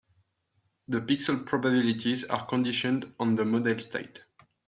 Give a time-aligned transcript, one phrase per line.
[0.87, 4.23] The pixel probabilities are conditioned on the model state.